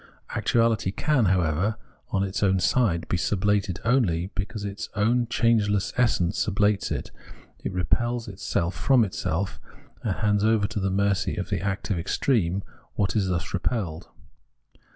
[0.31, 1.77] Actuality can, however,
[2.09, 7.11] on its own side, be sublated only because its own changeless essence sublates it,
[7.65, 9.59] repels itself from itself,
[10.01, 12.63] and hands over to the mercy of the active extreme
[12.95, 14.07] what is thus repelled.